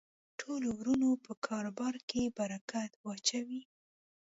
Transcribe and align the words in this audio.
ټولو 0.39 0.67
ورونو 0.79 1.09
په 1.25 1.31
کاربار 1.47 1.95
کی 2.09 2.23
برکت 2.37 2.91
واچوی 3.05 3.61